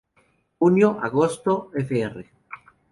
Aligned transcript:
Junio-agosto, 0.63 1.57
fr. 1.85 2.15